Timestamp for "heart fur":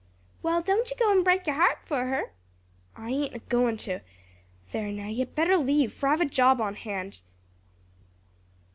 1.57-2.07